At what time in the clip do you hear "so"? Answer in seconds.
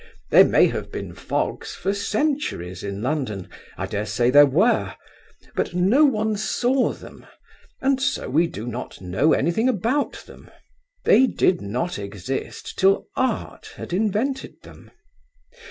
8.01-8.27